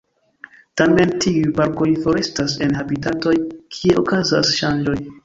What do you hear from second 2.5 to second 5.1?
en habitatoj kie okazas ŝanĝoj.